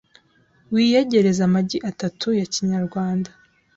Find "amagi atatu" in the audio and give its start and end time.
1.49-2.27